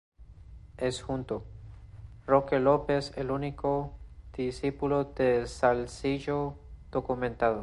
Es 0.77 1.03
junto 1.03 1.45
Roque 2.25 2.59
López 2.59 3.13
el 3.17 3.29
único 3.29 3.93
discípulo 4.35 5.03
de 5.03 5.45
Salzillo 5.45 6.55
documentado. 6.91 7.59